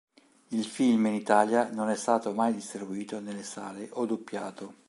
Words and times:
Il 0.47 0.65
film 0.65 1.05
in 1.05 1.13
Italia 1.13 1.69
non 1.71 1.89
è 1.91 1.95
stato 1.95 2.33
mai 2.33 2.55
distribuito 2.55 3.19
nelle 3.19 3.43
sale 3.43 3.87
o 3.91 4.07
doppiato. 4.07 4.73